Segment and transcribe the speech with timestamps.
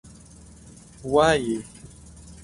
[1.13, 1.57] وایي.